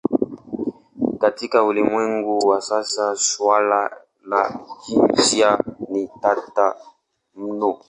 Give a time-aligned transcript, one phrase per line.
[1.19, 4.59] Katika ulimwengu wa sasa suala la
[5.15, 6.75] jinsia ni tata
[7.35, 7.79] mno.